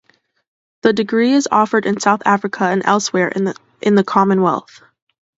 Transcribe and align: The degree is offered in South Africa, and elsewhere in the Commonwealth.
The 0.81 0.93
degree 0.93 1.31
is 1.31 1.47
offered 1.51 1.85
in 1.85 1.99
South 1.99 2.23
Africa, 2.25 2.63
and 2.63 2.81
elsewhere 2.85 3.31
in 3.83 3.93
the 3.93 4.03
Commonwealth. 4.03 4.81